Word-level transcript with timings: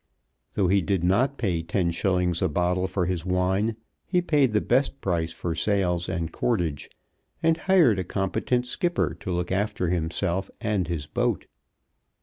Though 0.55 0.67
he 0.67 0.81
did 0.81 1.03
not 1.03 1.37
pay 1.37 1.61
10_s._ 1.61 2.41
a 2.41 2.49
bottle 2.49 2.87
for 2.87 3.05
his 3.05 3.23
wine, 3.23 3.75
he 4.03 4.19
paid 4.19 4.51
the 4.51 4.59
best 4.59 4.99
price 4.99 5.31
for 5.31 5.53
sails 5.53 6.09
and 6.09 6.31
cordage, 6.31 6.89
and 7.43 7.55
hired 7.55 7.99
a 7.99 8.03
competent 8.03 8.65
skipper 8.65 9.15
to 9.19 9.31
look 9.31 9.51
after 9.51 9.89
himself 9.89 10.49
and 10.59 10.87
his 10.87 11.05
boat. 11.05 11.45